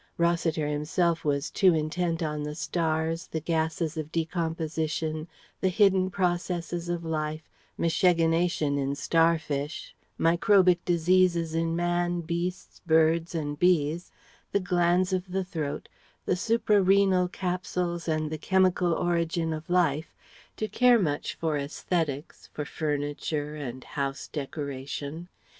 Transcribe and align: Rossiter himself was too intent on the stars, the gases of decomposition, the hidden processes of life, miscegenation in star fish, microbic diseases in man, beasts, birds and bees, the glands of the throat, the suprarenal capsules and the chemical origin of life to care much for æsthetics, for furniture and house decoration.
Rossiter 0.17 0.65
himself 0.67 1.23
was 1.23 1.51
too 1.51 1.75
intent 1.75 2.23
on 2.23 2.41
the 2.41 2.55
stars, 2.55 3.27
the 3.27 3.39
gases 3.39 3.97
of 3.97 4.11
decomposition, 4.11 5.27
the 5.59 5.69
hidden 5.69 6.09
processes 6.09 6.89
of 6.89 7.05
life, 7.05 7.47
miscegenation 7.77 8.79
in 8.79 8.95
star 8.95 9.37
fish, 9.37 9.93
microbic 10.17 10.83
diseases 10.85 11.53
in 11.53 11.75
man, 11.75 12.21
beasts, 12.21 12.81
birds 12.87 13.35
and 13.35 13.59
bees, 13.59 14.09
the 14.51 14.59
glands 14.59 15.13
of 15.13 15.31
the 15.31 15.43
throat, 15.43 15.87
the 16.25 16.35
suprarenal 16.35 17.27
capsules 17.31 18.07
and 18.07 18.31
the 18.31 18.39
chemical 18.39 18.93
origin 18.95 19.53
of 19.53 19.69
life 19.69 20.15
to 20.57 20.67
care 20.67 20.97
much 20.97 21.35
for 21.35 21.59
æsthetics, 21.59 22.49
for 22.49 22.65
furniture 22.65 23.53
and 23.53 23.83
house 23.83 24.27
decoration. 24.27 25.29